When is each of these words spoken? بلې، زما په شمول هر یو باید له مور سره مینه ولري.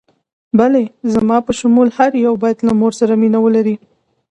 بلې، 0.57 0.85
زما 1.13 1.37
په 1.45 1.51
شمول 1.59 1.89
هر 1.97 2.11
یو 2.25 2.33
باید 2.43 2.57
له 2.67 2.73
مور 2.79 2.91
سره 2.99 3.13
مینه 3.21 3.39
ولري. 3.41 3.75